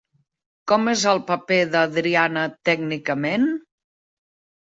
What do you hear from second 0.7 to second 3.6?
és el paper d'Adriana tècnicament?